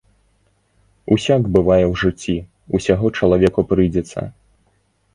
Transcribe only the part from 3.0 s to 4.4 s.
чалавеку прыйдзецца.